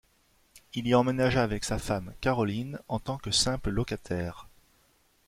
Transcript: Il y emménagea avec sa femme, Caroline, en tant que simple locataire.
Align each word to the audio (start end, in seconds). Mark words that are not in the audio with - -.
Il 0.73 0.87
y 0.87 0.95
emménagea 0.95 1.43
avec 1.43 1.63
sa 1.63 1.77
femme, 1.77 2.15
Caroline, 2.21 2.79
en 2.87 2.97
tant 2.97 3.19
que 3.19 3.29
simple 3.29 3.69
locataire. 3.69 4.47